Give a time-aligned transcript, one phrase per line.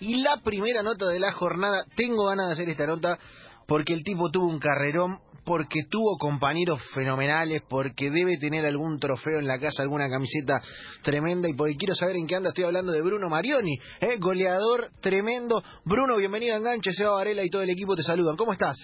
[0.00, 3.18] Y la primera nota de la jornada, tengo ganas de hacer esta nota
[3.66, 9.38] porque el tipo tuvo un carrerón, porque tuvo compañeros fenomenales, porque debe tener algún trofeo
[9.38, 10.60] en la casa, alguna camiseta
[11.02, 12.48] tremenda y porque quiero saber en qué anda.
[12.48, 14.16] Estoy hablando de Bruno Marioni, ¿eh?
[14.18, 15.62] goleador tremendo.
[15.84, 18.36] Bruno, bienvenido a Enganche, Seba Varela y todo el equipo te saludan.
[18.36, 18.76] ¿Cómo estás?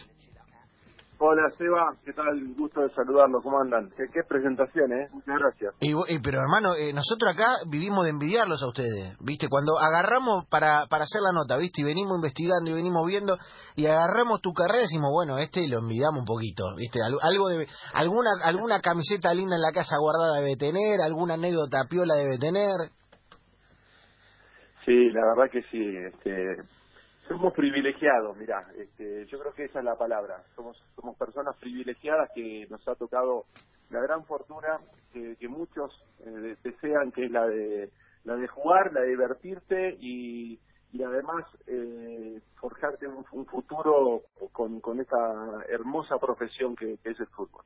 [1.19, 2.27] Hola Seba, ¿qué tal?
[2.59, 3.89] Gusto de saludarlo, ¿cómo andan?
[3.97, 5.07] Qué, qué presentación, ¿eh?
[5.15, 5.75] Muchas gracias.
[5.81, 9.49] Y, y, pero hermano, eh, nosotros acá vivimos de envidiarlos a ustedes, ¿viste?
[9.49, 11.81] Cuando agarramos para, para hacer la nota, ¿viste?
[11.81, 13.39] Y venimos investigando y venimos viendo
[13.77, 17.01] y agarramos tu carrera y decimos, bueno, este lo envidiamos un poquito, ¿viste?
[17.03, 22.15] Algo de, alguna, alguna camiseta linda en la casa guardada debe tener, alguna anécdota piola
[22.15, 22.93] debe tener.
[24.85, 25.81] Sí, la verdad que sí,
[26.13, 26.57] este
[27.29, 30.43] somos privilegiados, mira, este, yo creo que esa es la palabra.
[30.55, 33.47] Somos somos personas privilegiadas que nos ha tocado
[33.91, 34.79] la gran fortuna
[35.13, 37.91] que, que muchos eh, desean, que es la de
[38.25, 40.59] la de jugar, la de divertirte y,
[40.97, 45.17] y además eh, forjarte un, futuro con, con esta
[45.69, 47.65] hermosa profesión que, es el fútbol.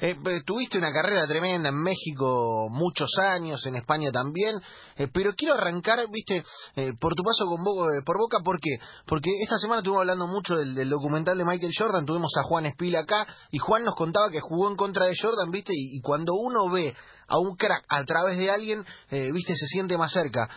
[0.00, 4.54] Eh, tuviste una carrera tremenda en México muchos años, en España también,
[4.96, 6.44] eh, pero quiero arrancar, viste,
[6.76, 8.76] eh, por tu paso con Bo por Boca, ¿por qué?
[9.06, 12.66] Porque esta semana estuvimos hablando mucho del, del, documental de Michael Jordan, tuvimos a Juan
[12.66, 16.00] Espila acá, y Juan nos contaba que jugó en contra de Jordan, viste, y, y
[16.00, 16.94] cuando uno ve
[17.26, 20.48] a un crack a través de alguien, viste, se siente más cerca.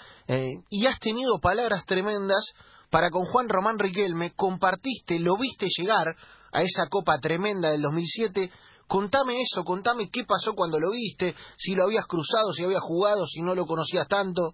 [0.70, 2.54] Y has tenido palabras tremendas
[2.90, 6.16] para con Juan Román Riquelme, compartiste, lo viste llegar
[6.54, 8.50] a esa copa tremenda del 2007,
[8.92, 13.26] Contame eso, contame qué pasó cuando lo viste, si lo habías cruzado, si habías jugado,
[13.26, 14.52] si no lo conocías tanto.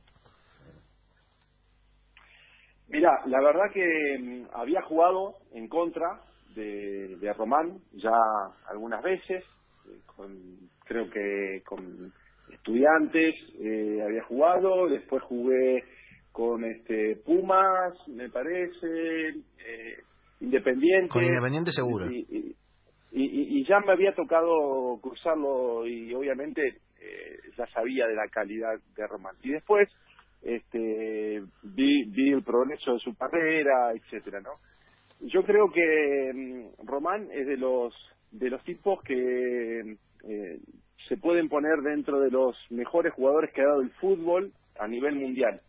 [2.88, 6.22] Mira, la verdad que mm, había jugado en contra
[6.54, 8.14] de, de Román ya
[8.70, 9.44] algunas veces,
[9.90, 12.14] eh, con, creo que con
[12.52, 15.84] estudiantes eh, había jugado, después jugué
[16.32, 20.04] con este Pumas, me parece, eh,
[20.40, 21.10] Independiente.
[21.10, 22.12] Con Independiente seguro.
[22.12, 22.56] Y, y,
[23.12, 26.62] y, y, ya me había tocado cruzarlo y obviamente
[27.02, 29.36] eh, ya sabía de la calidad de Román.
[29.42, 29.90] Y después
[30.44, 34.52] este, vi, vi el progreso de su carrera, etcétera, ¿no?
[35.22, 37.94] Yo creo que mm, Román es de los
[38.32, 40.60] de los tipos que eh,
[41.08, 45.16] se pueden poner dentro de los mejores jugadores que ha dado el fútbol a nivel
[45.16, 45.62] mundial.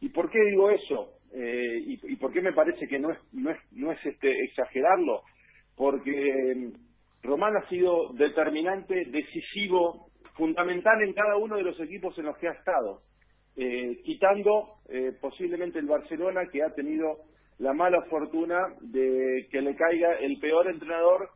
[0.00, 1.12] ¿Y por qué digo eso?
[1.32, 4.30] Eh, y, y por qué me parece que no es no es no es este
[4.44, 5.22] exagerarlo?
[5.76, 6.72] Porque
[7.22, 12.48] Román ha sido determinante, decisivo, fundamental en cada uno de los equipos en los que
[12.48, 13.00] ha estado,
[13.56, 17.18] eh, quitando eh, posiblemente el Barcelona que ha tenido
[17.58, 21.30] la mala fortuna de que le caiga el peor entrenador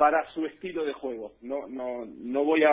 [0.00, 1.32] para su estilo de juego.
[1.42, 2.72] No no no voy a,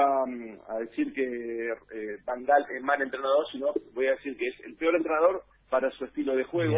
[0.70, 4.56] a decir que eh, Van Gaal es mal entrenador, sino voy a decir que es
[4.62, 6.78] el peor entrenador para su estilo de juego.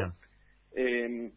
[0.76, 1.32] Eh,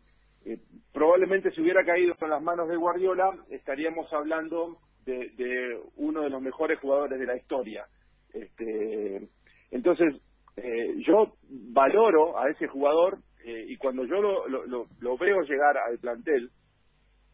[0.47, 0.57] eh,
[0.95, 6.31] probablemente si hubiera caído con las manos de Guardiola estaríamos hablando de, de uno de
[6.31, 7.85] los mejores jugadores de la historia.
[8.33, 9.29] Este,
[9.73, 10.23] entonces,
[10.57, 15.77] eh, yo valoro a ese jugador eh, y cuando yo lo, lo, lo, veo llegar
[15.77, 16.51] al plantel,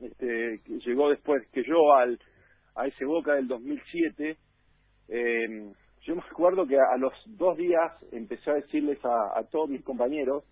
[0.00, 2.18] este, que llegó después que yo al
[2.74, 4.36] a ese Boca del 2007,
[5.08, 5.72] eh,
[6.02, 10.44] yo me acuerdo que a, los dos días empecé a decirles a, todos mis compañeros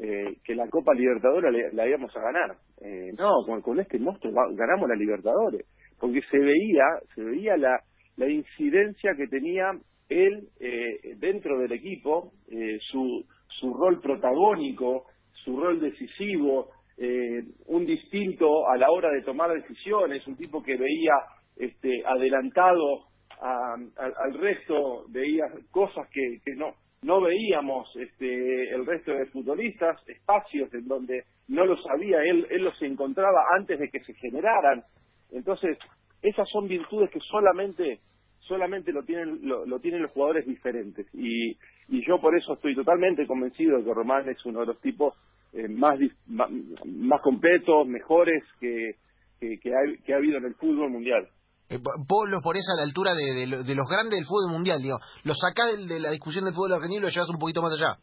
[0.00, 2.56] eh, que la Copa Libertadores la, íbamos a ganar.
[2.80, 5.66] Eh, no, con, con este monstruo ganamos la Libertadores,
[6.00, 6.84] porque se veía,
[7.14, 7.80] se veía la,
[8.16, 9.70] la incidencia que tenía
[10.08, 13.24] él eh, dentro del equipo, eh, su,
[13.60, 15.04] su rol protagónico,
[15.44, 16.70] su rol decisivo,
[17.00, 21.14] eh, un distinto a la hora de tomar decisiones, un tipo que veía
[21.56, 23.04] este, adelantado
[23.40, 30.74] a, al resto, veía cosas que, no no veíamos este, el resto de futbolistas, espacios
[30.74, 34.82] en donde no lo sabía, él, él los encontraba antes de que se generaran.
[35.30, 35.78] Entonces,
[36.22, 38.00] esas son virtudes que solamente
[38.40, 41.50] solamente lo tienen lo tienen los jugadores diferentes y,
[41.88, 45.14] y yo por eso estoy totalmente convencido de que Román es uno de los tipos
[45.52, 48.92] eh, más, más, completos, mejores que,
[49.40, 51.28] que, que, ha, que ha habido en el fútbol mundial.
[51.70, 51.78] Eh,
[52.08, 54.98] vos los ponés a la altura de, de, de, los grandes del fútbol mundial, digo.
[55.24, 57.72] Los sacás de, de la discusión del fútbol argentino y lo llevas un poquito más
[57.72, 57.98] allá.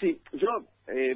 [0.00, 0.48] Sí, yo,
[0.88, 1.14] eh,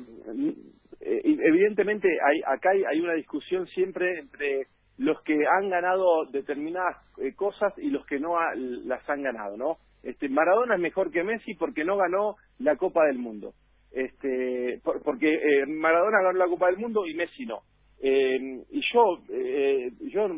[1.01, 4.67] evidentemente, hay, acá hay, hay, una discusión siempre entre
[4.99, 9.57] los que han ganado determinadas eh, cosas y los que no ha, las han ganado,
[9.57, 9.79] ¿no?
[10.03, 13.55] Este, Maradona es mejor que Messi porque no ganó la Copa del Mundo.
[13.95, 17.61] Este, por, porque eh, Maradona ganó la Copa del Mundo y Messi no.
[18.03, 20.29] Eh, y yo, eh, yo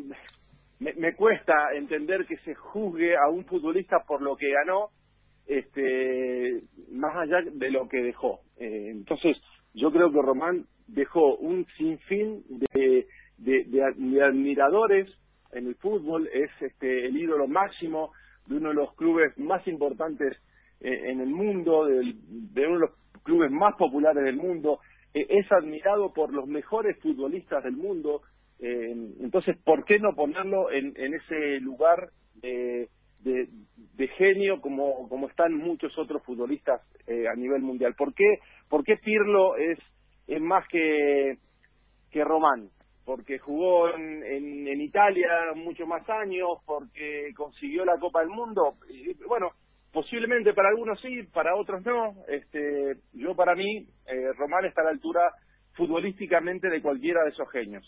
[0.78, 4.90] me, me, cuesta entender que se juzgue a un futbolista por lo que ganó,
[5.46, 6.60] este,
[6.92, 8.40] más allá de lo que dejó.
[8.58, 9.38] Eh, entonces,
[9.72, 12.44] yo creo que Román dejó un sinfín
[12.74, 13.06] de,
[13.38, 15.08] de, admiradores
[15.52, 18.12] en el fútbol, es este, el ídolo máximo
[18.46, 20.36] de uno de los clubes más importantes
[20.80, 22.90] en el mundo, de, uno de los
[23.22, 24.80] clubes más populares del mundo,
[25.14, 28.22] eh, es admirado por los mejores futbolistas del mundo,
[28.58, 32.88] eh, entonces, ¿por qué no ponerlo en, en ese lugar de,
[33.22, 37.94] de, genio como, como están muchos otros futbolistas a nivel mundial?
[37.94, 38.38] ¿Por qué,
[38.68, 39.78] por qué Pirlo es,
[40.26, 41.36] es más que,
[42.10, 42.70] que Román?
[43.06, 44.24] porque jugó en,
[44.66, 48.74] en, Italia muchos más años, porque consiguió la Copa del Mundo.
[48.90, 49.52] Y, bueno,
[49.96, 52.12] posiblemente para algunos sí, para otros no.
[52.28, 55.22] Este, yo para mí, eh, Román está a la altura
[55.72, 57.82] futbolísticamente de cualquiera de esos genios.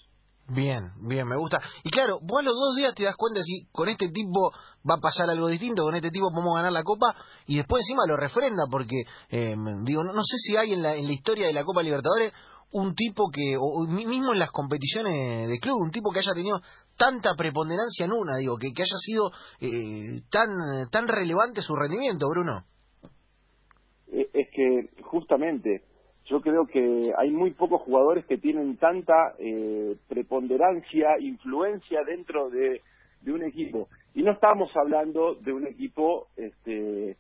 [0.49, 1.61] Bien, bien, me gusta.
[1.85, 4.51] Y claro, vos a los dos días te das cuenta si con este tipo
[4.89, 7.15] va a pasar algo distinto, con este tipo podemos ganar la Copa,
[7.47, 10.95] y después encima lo refrenda, porque, eh, digo, no, no, sé si hay en la,
[10.95, 12.33] en la historia de la Copa Libertadores
[12.71, 16.59] un tipo que, o mismo en las competiciones de club, un tipo que haya tenido
[16.99, 19.31] tanta preponderancia en una, digo, que, haya sido
[19.61, 20.51] eh, tan,
[20.91, 22.65] tan relevante su rendimiento, Bruno.
[24.13, 25.83] Eh, es que justamente
[26.27, 32.83] yo creo que hay muy pocos jugadores que tienen tanta eh, preponderancia, influencia dentro de,
[33.23, 33.89] de un equipo.
[34.15, 37.17] Y no estamos hablando de un equipo este,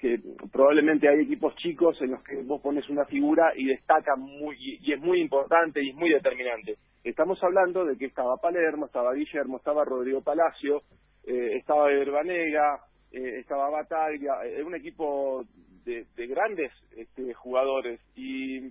[0.00, 0.18] que
[0.50, 4.92] probablemente hay equipos chicos en los que vos pones una figura y destaca muy y,
[4.92, 6.76] es muy importante y es muy determinante.
[7.02, 10.82] Estamos hablando de que estaba Palermo, estaba Guillermo, estaba Rodrigo Palacio,
[11.24, 12.80] eh, estaba Verbanega,
[13.10, 15.44] eh, estaba Bataglia, es un equipo
[15.84, 18.00] de, grandes este, jugadores.
[18.14, 18.70] Y,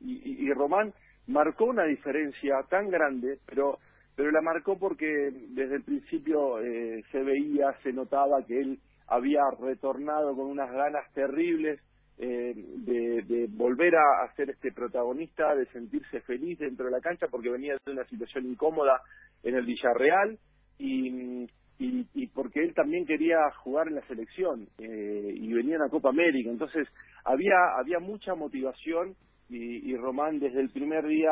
[0.00, 0.92] y, Román
[1.28, 3.78] marcó una diferencia tan grande, pero
[4.16, 9.42] pero la marcó porque desde el principio eh, se veía, se notaba que él había
[9.60, 11.80] retornado con unas ganas terribles
[12.20, 17.50] eh, de, volver a, ser este protagonista, de sentirse feliz dentro de la cancha porque
[17.50, 19.00] venía de una situación incómoda
[19.42, 20.38] en el Villarreal
[20.78, 21.46] y,
[21.78, 26.08] y, porque él también quería jugar en la selección eh, y venía a la Copa
[26.08, 26.50] América.
[26.50, 26.88] Entonces
[27.24, 29.14] había, había mucha motivación
[29.50, 31.30] y, Román desde el primer día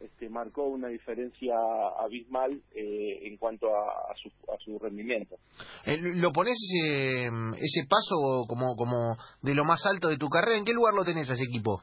[0.00, 1.54] este, marcó una diferencia
[2.00, 5.36] abismal eh, en cuanto a, su, a su rendimiento.
[5.86, 10.58] Eh, ¿Lo pones ese, ese paso como, como de lo más alto de tu carrera?
[10.58, 11.82] ¿En qué lugar lo tenés a ese equipo?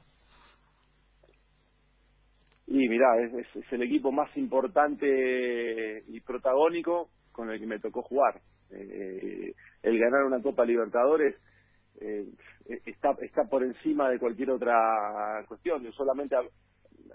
[2.68, 8.03] Y mirá, es, es, el equipo más importante y protagónico con el que me tocó
[8.03, 8.41] jugar.
[8.71, 11.36] Eh, el ganar una Copa Libertadores
[12.01, 12.25] eh,
[12.86, 15.84] está está por encima de cualquier otra cuestión.
[15.84, 16.36] Yo solamente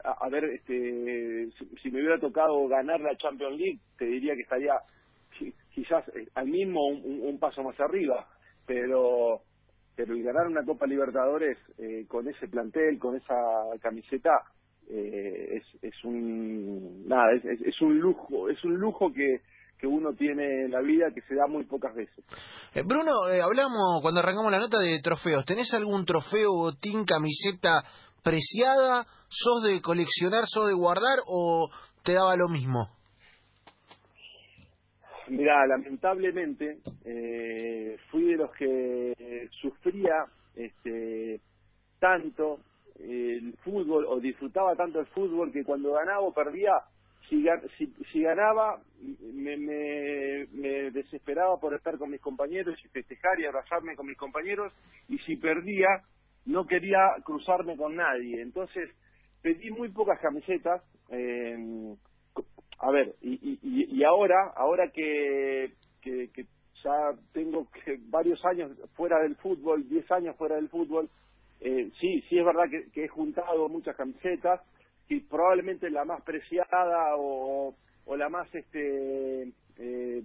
[0.03, 1.49] a, ver, este,
[1.83, 4.75] si, me hubiera tocado ganar la Champions League, te diría que estaría
[5.75, 8.27] quizás eh, al mismo un, paso más arriba,
[8.67, 9.43] pero
[9.97, 13.35] pero ganar una Copa Libertadores eh, con ese plantel, con esa
[13.81, 14.33] camiseta,
[14.91, 19.41] eh, es, es un nada, es, es, un lujo, es un lujo que
[19.79, 22.25] que uno tiene en la vida que se da muy pocas veces.
[22.75, 25.44] Eh, Bruno, eh, hablamos cuando arrancamos la nota de trofeos.
[25.44, 27.82] ¿Tenés algún trofeo, botín, camiseta
[28.23, 29.06] preciada?
[29.29, 31.71] ¿Sos de coleccionar, sos de guardar o
[32.03, 32.88] te daba lo mismo?
[35.29, 41.41] Mira, lamentablemente eh, fui de los que sufría este,
[41.99, 42.61] tanto
[42.99, 46.73] el fútbol o disfrutaba tanto el fútbol que cuando ganaba o perdía
[47.28, 47.47] si,
[48.12, 48.81] si, ganaba
[49.33, 54.73] me, me, desesperaba por estar con mis compañeros y festejar y abrazarme con mis compañeros
[55.09, 56.02] y si perdía
[56.47, 58.43] no quería cruzarme con nadie.
[58.43, 58.90] Entonces
[59.43, 61.95] pedí muy pocas camisetas eh,
[62.78, 66.47] a ver y, y, ahora ahora que, que,
[66.83, 71.09] ya tengo que varios años fuera del fútbol 10 años fuera del fútbol
[71.61, 74.61] eh, sí sí es verdad que he juntado muchas camisetas
[75.08, 77.75] y probablemente la más preciada o,
[78.06, 80.23] o la más este eh,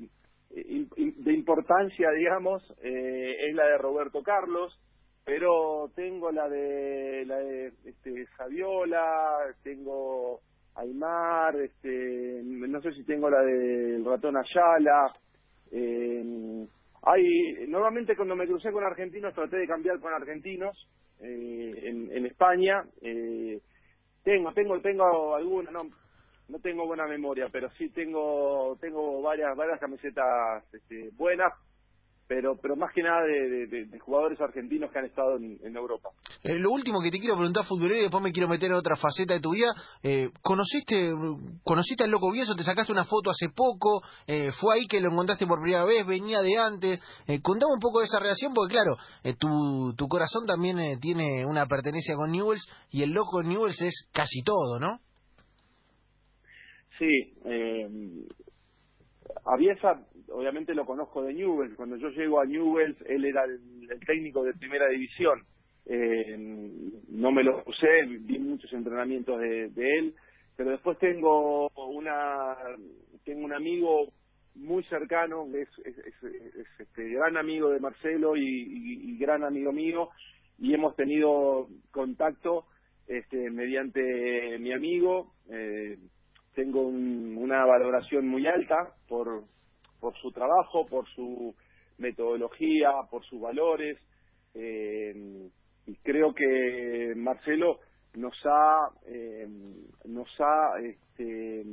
[0.49, 4.79] de importancia digamos eh, es la de Roberto Carlos
[5.25, 10.39] pero tengo la de la de este Saviola tengo
[10.75, 15.13] Aymar este no sé si tengo la del ratón Ayala
[15.71, 16.67] eh,
[17.03, 20.75] hay normalmente cuando me crucé con argentinos traté de cambiar con argentinos
[21.21, 23.59] en, en España eh,
[24.23, 25.89] tengo, tengo, tengo alguna, no,
[26.49, 31.53] no tengo buena memoria, pero sí tengo, tengo varias, varias camisetas este, buenas,
[32.29, 36.09] pero pero más que nada de, jugadores argentinos que han estado en, Europa.
[36.43, 38.95] Eh, lo último que te quiero preguntar, futbolero, y después me quiero meter en otra
[38.95, 39.73] faceta de tu vida.
[40.03, 41.11] Eh, ¿Conociste
[41.63, 42.55] conociste al Loco Vieso?
[42.55, 44.03] ¿Te sacaste una foto hace poco?
[44.27, 46.05] Eh, ¿Fue ahí que lo encontraste por primera vez?
[46.05, 46.99] ¿Venía de antes?
[47.27, 51.43] Eh, contame un poco de esa relación, porque claro, eh, tu, tu corazón también tiene
[51.47, 54.99] una pertenencia con Newells y el Loco Newells es casi todo, ¿no?
[56.99, 57.87] Sí, eh,
[59.71, 61.75] esa obviamente lo conozco de Newells.
[61.75, 63.59] Cuando yo llego a Newells, él era el,
[64.05, 65.43] técnico de primera división.
[65.85, 66.37] Eh,
[67.09, 70.13] no me lo usé, vi muchos entrenamientos de, él,
[70.55, 72.55] pero después tengo una
[73.23, 74.11] tengo un amigo
[74.55, 75.95] muy cercano, es, es,
[76.79, 80.09] este, gran amigo de Marcelo y, gran amigo mío,
[80.57, 82.65] y hemos tenido contacto
[83.07, 85.33] este, mediante mi amigo.
[85.49, 85.97] Eh,
[86.55, 89.43] tengo una valoración muy alta por,
[89.99, 91.55] por su trabajo, por su
[91.97, 93.97] metodología, por sus valores.
[94.53, 95.49] Eh,
[95.85, 97.79] y creo que Marcelo
[98.15, 99.47] nos ha, eh,
[100.05, 101.65] nos ha este,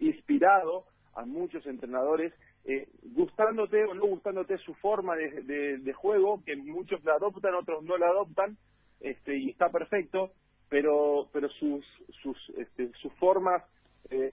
[0.00, 6.56] inspirado a muchos entrenadores, eh, gustándote o no gustándote su forma de, de, juego, que
[6.56, 8.56] muchos la adoptan, otros no la adoptan,
[9.00, 10.32] este, y está perfecto,
[10.68, 11.84] pero, pero sus,
[12.22, 13.62] sus, este, sus formas
[14.10, 14.32] eh,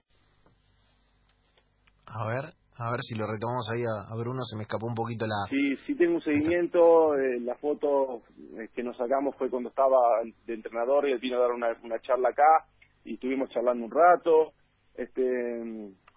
[2.06, 5.26] a ver, a ver si lo retomamos ahí a, Bruno, se me escapó un poquito
[5.26, 5.46] la...
[5.48, 8.22] Sí, sí tengo un seguimiento, eh, la foto
[8.58, 9.98] eh, que nos sacamos fue cuando estaba
[10.46, 12.66] de entrenador y él vino a dar una, una charla acá
[13.04, 14.52] y estuvimos charlando un rato.
[14.94, 15.22] Este,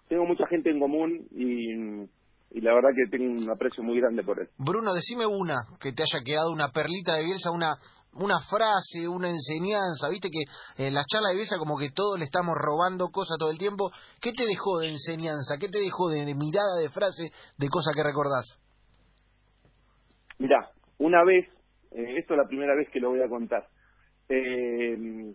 [0.08, 2.02] tengo mucha gente en común y,
[2.56, 4.48] y la verdad que tengo un aprecio muy grande por él.
[4.58, 7.76] Bruno, decime una que te haya quedado, una perlita de Bielsa, una
[8.18, 10.44] una frase, una enseñanza, viste que
[10.86, 13.90] en las charlas de Bielsa como que todos le estamos robando cosas todo el tiempo.
[14.20, 15.56] ¿Qué te dejó de enseñanza?
[15.58, 18.58] ¿Qué te dejó de, mirada, de frase, de cosas que recordás?
[20.38, 21.46] Mirá, una vez,
[21.92, 23.66] eh, esto es la primera vez que lo voy a contar,
[24.28, 25.32] eh,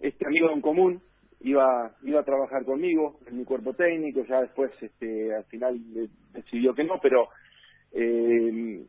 [0.00, 1.02] este amigo en común
[1.40, 5.78] iba iba a trabajar conmigo en mi cuerpo técnico, ya después este al final
[6.32, 7.28] decidió que no, pero
[7.92, 8.86] eh,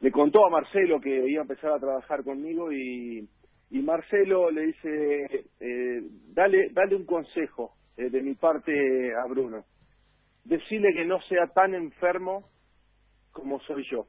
[0.00, 3.28] le contó a Marcelo que iba a empezar a trabajar conmigo y,
[3.70, 6.02] Marcelo le dice, eh,
[6.32, 8.72] dale, dale un consejo eh, de mi parte
[9.14, 9.64] a Bruno.
[10.44, 12.48] Decirle que no sea tan enfermo
[13.32, 14.06] como soy yo.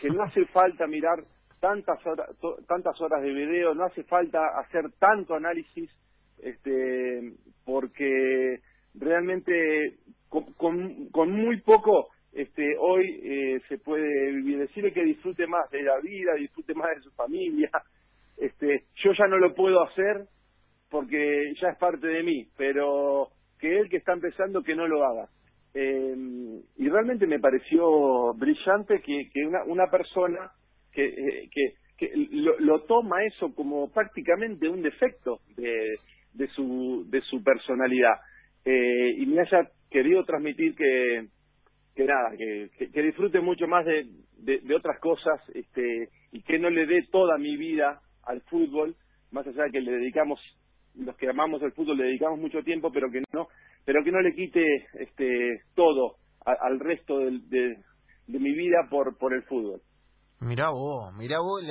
[0.00, 1.24] Que no hace falta mirar
[1.60, 2.30] tantas horas,
[2.66, 5.90] tantas horas de video, no hace falta hacer tanto análisis,
[6.38, 8.60] este, porque
[8.94, 12.08] realmente con, con muy poco
[13.68, 17.70] se puede vivir, decirle que disfrute más de la vida, disfrute más de su familia.
[18.38, 20.26] Este, yo ya no lo puedo hacer
[20.90, 25.06] porque ya es parte de mí, pero que él que está empezando que no lo
[25.06, 25.26] haga.
[25.72, 26.14] Eh,
[26.76, 30.50] y realmente me pareció brillante que, que una, una persona
[30.92, 35.96] que, eh, que, que lo, lo, toma eso como prácticamente un defecto de,
[36.34, 38.14] de, su, de su personalidad
[38.64, 41.26] eh, y me haya querido transmitir que,
[41.96, 46.86] que nada, que, disfrute mucho más de, de, otras cosas este, y que no le
[46.86, 48.94] dé toda mi vida al fútbol,
[49.32, 50.38] más allá de que le dedicamos,
[50.94, 53.48] los que amamos el fútbol le dedicamos mucho tiempo, pero que no,
[53.86, 54.62] pero que no le quite
[55.00, 57.76] este, todo al resto de,
[58.26, 59.80] de mi vida por, por el fútbol.
[60.40, 61.62] Mirá vos, mirá vos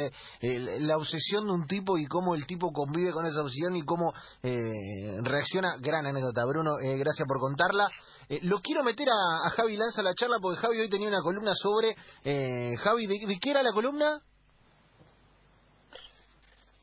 [0.41, 4.11] la obsesión de un tipo y cómo el tipo convive con esa obsesión y cómo
[4.41, 5.77] eh, reacciona.
[5.79, 7.87] Gran anécdota, Bruno, eh, gracias por contarla.
[8.27, 11.21] Eh, lo quiero meter a, Javi Lanza a la charla porque Javi hoy tenía una
[11.21, 11.95] columna sobre...
[12.23, 14.19] Javi, ¿de, qué era la columna?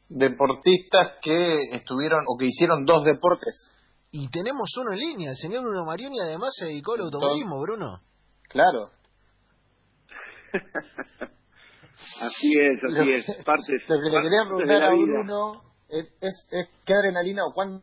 [0.08, 3.70] Deportistas que estuvieron o que hicieron dos deportes.
[4.12, 8.02] Y tenemos uno en línea, el señor Bruno Marioni además se dedicó al automovilismo, Bruno.
[8.48, 8.90] Claro.
[12.20, 13.44] Así es, así es.
[13.44, 17.82] Partes, lo que le quería preguntar a Bruno es, es, es, qué adrenalina o cuán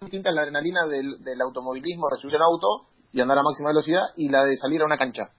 [0.00, 3.70] distinta es la adrenalina del, del automovilismo de subir un auto y andar a máxima
[3.70, 5.30] velocidad y la de salir a una cancha.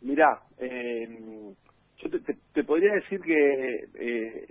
[0.00, 1.54] Mirá, eh,
[1.98, 4.46] yo te, te, podría decir que eh,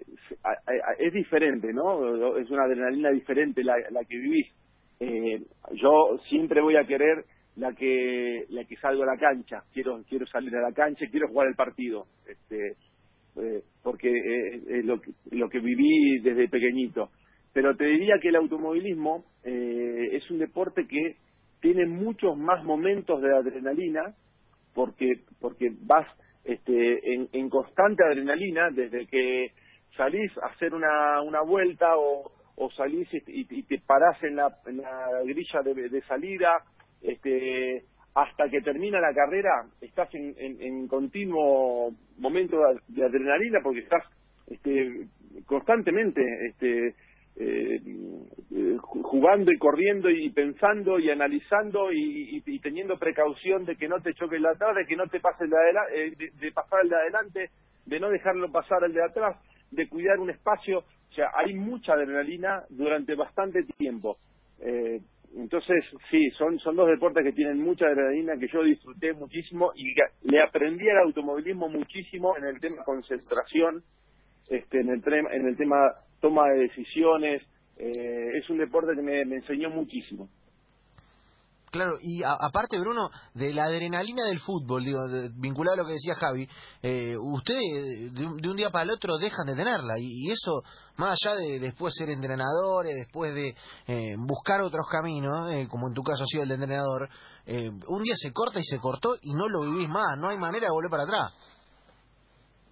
[0.98, 2.38] es diferente, ¿no?
[2.38, 4.48] Es una adrenalina diferente la, la que vivís.
[5.00, 7.26] Eh, yo siempre voy a querer
[7.56, 9.64] la que la que salgo a la cancha.
[9.74, 12.06] Quiero quiero salir a la cancha quiero jugar el partido.
[12.28, 12.76] Este
[13.36, 17.10] eh, porque es lo que, lo que viví desde pequeñito.
[17.52, 21.18] Pero te diría que el automovilismo eh, es un deporte que
[21.62, 24.16] tiene muchos más momentos de adrenalina
[24.74, 26.08] porque porque vas
[26.44, 29.52] este en, en constante adrenalina desde que
[29.96, 34.78] salís a hacer una una vuelta o o salís y, te parás en la, en
[34.78, 36.50] la grilla de, de salida
[37.04, 37.84] este
[38.16, 42.58] hasta que termina la carrera estás en, continuo momento
[42.88, 44.04] de, adrenalina porque estás
[44.48, 45.08] este,
[45.48, 46.96] constantemente este,
[47.36, 47.82] eh,
[48.80, 54.36] jugando y corriendo y pensando y analizando y, teniendo precaución de que no te choque
[54.36, 56.96] el de atrás, de que no te pase el de, adelante, de, pasar el de
[56.96, 57.50] adelante,
[57.86, 59.38] de no dejarlo pasar el de atrás,
[59.72, 60.80] de cuidar un espacio.
[60.80, 64.18] O sea, hay mucha adrenalina durante bastante tiempo.
[65.36, 69.94] Entonces, sí, son, son dos deportes que tienen mucha adrenalina, que yo disfruté muchísimo y
[70.24, 73.84] le aprendí al automovilismo muchísimo en el tema concentración,
[74.50, 77.42] este, en, el en el tema toma de decisiones.
[77.78, 80.30] Eh, es un deporte que me enseñó muchísimo.
[81.74, 85.00] Claro, y aparte, Bruno, de la adrenalina del fútbol, digo,
[85.42, 86.48] vinculado a lo que decía Javi,
[86.84, 90.62] eh, ustedes de, un día para el otro dejan de tenerla, y, eso,
[90.98, 93.56] más allá de después ser entrenadores, después de
[93.88, 97.10] eh, buscar otros caminos, eh, como en tu caso ha sido el de entrenador,
[97.48, 100.38] eh, un día se corta y se cortó y no lo vivís más, no hay
[100.38, 101.34] manera de volver para atrás.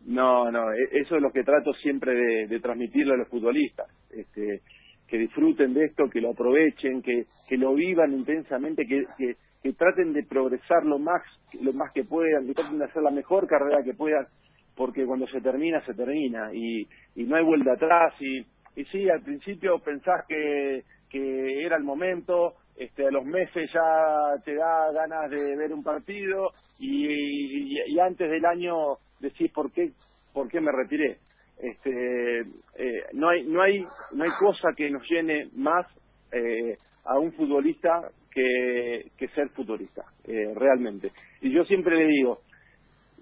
[0.05, 3.87] No, no, e, eso es lo que trato siempre de, de transmitirle a los futbolistas.
[4.11, 4.61] Este,
[5.11, 10.13] que disfruten de esto, que lo aprovechen, que, que lo vivan intensamente, que, que, traten
[10.13, 11.21] de progresar lo más,
[11.61, 14.25] lo más que puedan, que traten de hacer la mejor carrera que puedan,
[14.73, 18.13] porque cuando se termina, se termina y, y no hay vuelta atrás.
[18.21, 18.39] Y,
[18.77, 24.41] y sí, al principio pensás que, que era el momento, este, a los meses ya
[24.45, 29.91] te da ganas de ver un partido y, y, antes del año decís por qué,
[30.31, 31.17] por qué me retiré
[31.61, 35.85] este, eh, no hay no hay no hay cosa que nos llene más
[36.31, 36.75] eh,
[37.05, 41.09] a un futbolista que, que ser futbolista eh, realmente.
[41.41, 42.39] Y yo siempre le digo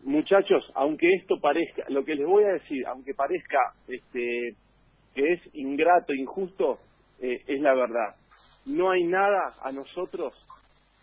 [0.04, 4.56] muchachos aunque esto parezca lo que les voy a decir aunque parezca este
[5.14, 6.80] que es ingrato injusto
[7.20, 8.16] es la verdad.
[8.66, 10.34] No hay nada a nosotros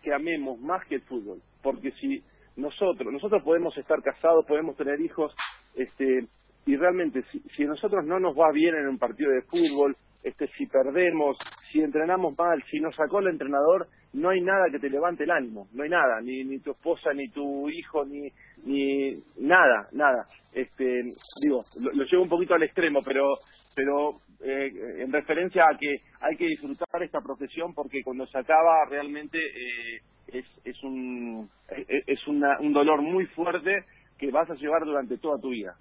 [0.01, 2.23] que amemos más que el fútbol porque si
[2.55, 5.35] nosotros nosotros podemos estar casados podemos tener hijos
[5.75, 6.27] este
[6.67, 10.47] y realmente si, si nosotros no nos va bien en un partido de fútbol, este,
[10.57, 11.37] si perdemos,
[11.71, 15.31] si entrenamos mal, si nos sacó el entrenador, no hay nada que te levante el
[15.31, 18.29] ánimo, no hay nada, ni, ni tu esposa, ni tu hijo, ni,
[18.65, 20.25] ni nada, nada.
[20.53, 21.03] Este,
[21.41, 23.35] digo, lo, llevo un poquito al extremo, pero,
[23.73, 28.85] pero eh, en referencia a que hay que disfrutar esta profesión porque cuando se acaba
[28.89, 33.85] realmente eh, es, es un, es una, un dolor muy fuerte
[34.17, 35.75] que vas a llevar durante toda tu vida.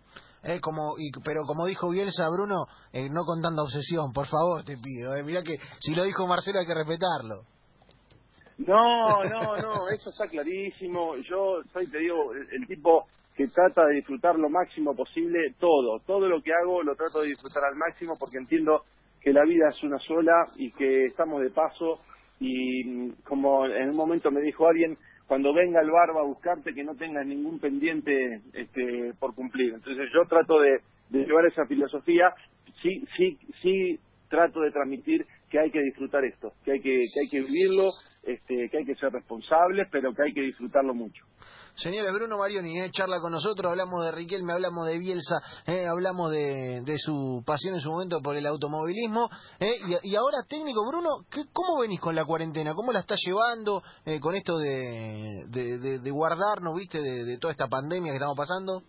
[0.46, 4.62] Eh, como, y, pero como dijo Bielsa, Bruno, eh, no con tanta obsesión, por favor,
[4.62, 5.16] te pido.
[5.16, 5.24] Eh.
[5.24, 7.42] Mira que si lo dijo Marcelo hay que respetarlo.
[8.58, 11.16] No, no, no, eso está clarísimo.
[11.16, 15.98] Yo soy, te digo, el, tipo que trata de disfrutar lo máximo posible todo.
[16.06, 18.84] Todo lo que hago lo trato de disfrutar al máximo porque entiendo
[19.20, 22.00] que la vida es una sola y que estamos de paso.
[22.38, 26.74] Y mm, como en un momento me dijo alguien, cuando venga el barba a buscarte
[26.74, 29.74] que no tengas ningún pendiente este, por cumplir.
[29.74, 32.32] Entonces yo trato de, llevar esa filosofía,
[32.82, 37.20] sí, sí, sí trato de transmitir que hay que disfrutar esto, que hay que, que
[37.20, 37.90] hay que vivirlo,
[38.22, 41.24] este, que hay que ser responsables, pero que hay que disfrutarlo mucho.
[41.76, 45.36] Señores, Bruno Marioni, eh, charla con nosotros, hablamos de Riquelme, hablamos de Bielsa,
[45.66, 49.28] eh, hablamos de, de, su pasión en su momento por el automovilismo.
[49.60, 52.72] Eh, y, ahora, técnico, Bruno, ¿qué, ¿cómo venís con la cuarentena?
[52.74, 57.66] ¿Cómo la estás llevando eh, con esto de, de, de, guardarnos, viste, de, toda esta
[57.68, 58.82] pandemia que estamos pasando?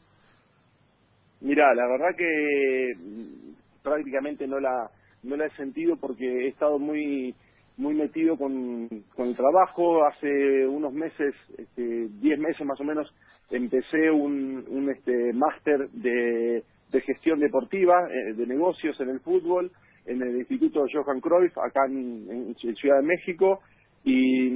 [1.41, 4.89] Mira, la verdad que mm, prácticamente no la,
[5.23, 7.35] no la he sentido porque he estado muy
[7.77, 10.03] muy metido con, con el trabajo.
[10.05, 13.07] Hace unos meses, este, 10 meses más o menos,
[13.51, 19.71] empecé un, un este, máster de, de gestión deportiva, eh, de negocios en el fútbol,
[20.05, 23.59] en el Instituto Johan Cruyff, acá en, Ciudad de México,
[24.03, 24.47] y,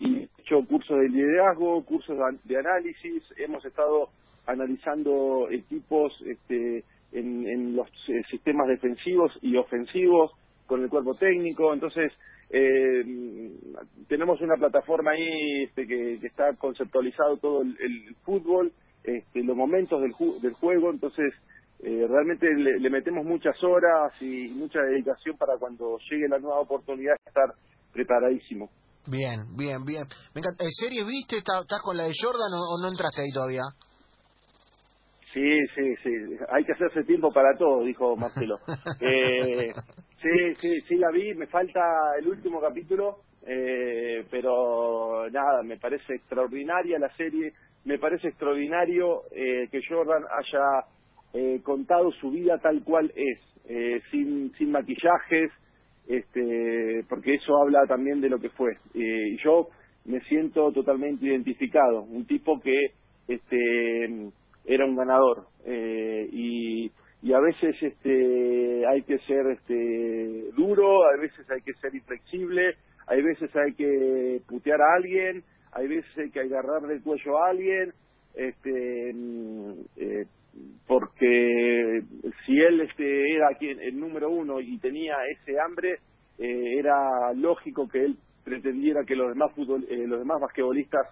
[0.00, 4.08] he hecho cursos de liderazgo, cursos de, análisis, hemos estado
[4.46, 10.32] analizando equipos este, en, en los eh, sistemas defensivos y ofensivos
[10.66, 12.12] con el cuerpo técnico, entonces
[12.50, 13.04] eh,
[14.08, 18.72] tenemos una plataforma ahí este, que, está conceptualizado todo el, fútbol,
[19.04, 21.32] este, los momentos del, del juego, entonces
[21.82, 27.14] eh, realmente le, metemos muchas horas y mucha dedicación para cuando llegue la nueva oportunidad
[27.24, 27.54] estar
[27.92, 28.68] preparadísimo.
[29.06, 30.04] Bien, bien, bien.
[30.34, 30.64] Me encanta.
[30.68, 31.38] ¿Serie viste?
[31.38, 33.62] ¿Estás con la de Jordan o, no entraste ahí todavía?
[35.32, 36.10] Sí, sí, sí.
[36.50, 38.56] Hay que hacerse tiempo para todo, dijo Marcelo.
[39.00, 39.72] eh,
[40.22, 41.80] Sí, sí, sí la vi, me falta
[42.18, 47.54] el último capítulo, eh, pero nada, me parece extraordinaria la serie,
[47.86, 50.84] me parece extraordinario eh, que Jordan haya
[51.32, 55.50] eh, contado su vida tal cual es, eh, sin, sin maquillajes,
[56.06, 58.72] este, porque eso habla también de lo que fue.
[58.92, 59.68] y yo
[60.04, 62.76] me siento totalmente identificado, un tipo que
[63.26, 64.30] este
[64.70, 65.46] era un ganador.
[65.64, 66.90] Eh, y,
[67.22, 72.76] y a veces este hay que ser este duro, a veces hay que ser inflexible,
[73.06, 77.50] hay veces hay que putear a alguien, hay veces hay que agarrarle el cuello a
[77.50, 77.92] alguien,
[78.34, 79.10] este
[79.96, 80.26] eh,
[80.86, 82.02] porque
[82.46, 85.98] si él este era quien el número uno y tenía ese hambre
[86.38, 91.06] eh, era lógico que él pretendiera que los demás fútbol, eh, los demás basquetbolistas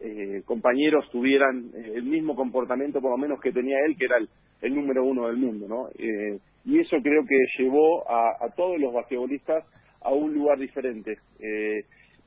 [0.00, 4.16] eh, compañeros tuvieran eh, el mismo comportamiento por lo menos que tenía él que era
[4.16, 5.88] el, número uno del mundo no
[6.64, 9.64] y eso creo que llevó a, a, todos los basquetbolistas
[10.02, 11.16] a un lugar diferente.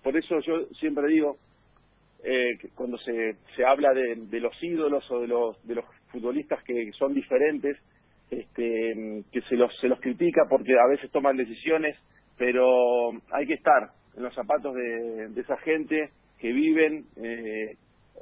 [0.02, 1.38] Por eso yo siempre digo
[2.24, 6.64] que cuando se, se habla de, de, los ídolos o de los de los futbolistas
[6.64, 7.78] que son diferentes
[8.32, 11.96] este, que se los se los critica porque a veces toman decisiones
[12.38, 16.10] pero hay que estar en los zapatos de, esa gente
[16.44, 17.78] que viven eh,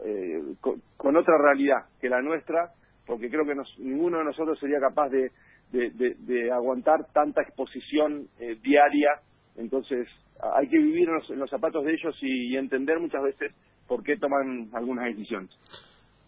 [0.06, 2.70] eh, con, otra realidad que la nuestra,
[3.08, 5.32] porque creo que ninguno de nosotros sería capaz de,
[5.72, 9.10] de, aguantar tanta exposición eh, diaria.
[9.58, 10.08] Entonces,
[10.56, 13.56] hay que vivir en los, zapatos de ellos y entender muchas veces
[13.88, 15.50] por qué toman algunas decisiones.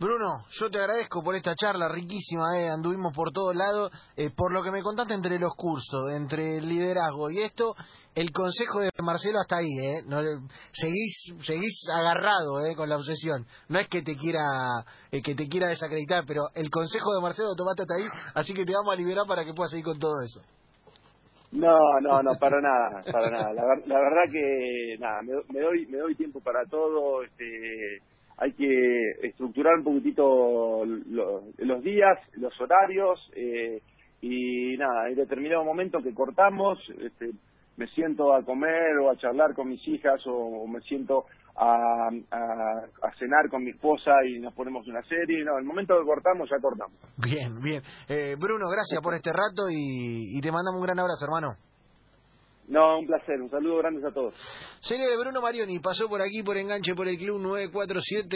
[0.03, 2.67] Bruno, yo te agradezco por esta charla riquísima, eh.
[2.67, 6.67] anduvimos por todos lados, eh, por lo que me contaste entre los cursos, entre el
[6.67, 7.73] liderazgo y esto,
[8.13, 10.01] el consejo de Marcelo hasta ahí, ¿eh?
[10.05, 10.19] No,
[10.73, 13.45] seguís, seguís agarrado eh, con la obsesión.
[13.69, 14.43] No es que te quiera
[15.09, 18.53] eh, que te quiera desacreditar, pero el consejo de Marcelo lo tomaste hasta ahí, así
[18.53, 20.41] que te vamos a liberar para que puedas seguir con todo eso.
[21.53, 23.53] No, no, no, para nada, para nada.
[23.53, 28.01] La, verdad que nada, me, me, doy me doy tiempo para todo, este
[28.37, 33.81] hay que estructurar un poquitito los días, los horarios eh,
[34.21, 37.31] y nada, en determinado momento que cortamos, este,
[37.77, 43.11] me siento a comer o a charlar con mis hijas o, me siento a, a,
[43.19, 45.43] cenar con mi esposa y nos ponemos una serie.
[45.43, 46.97] No, el momento que cortamos, ya cortamos.
[47.17, 47.81] Bien, bien.
[48.07, 51.72] Eh, Bruno, gracias por este rato y, y te mandamos un gran abrazo, hermano.
[52.67, 53.41] No, un placer.
[53.41, 54.33] Un saludo grande a todos.
[54.89, 58.29] De Bruno Marioni pasó por aquí por enganche por el Club 947.